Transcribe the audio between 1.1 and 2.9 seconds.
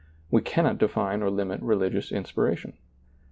or limit religious inspiration.